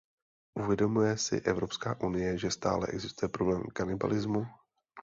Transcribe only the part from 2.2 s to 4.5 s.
že stále existuje problém kanibalismu?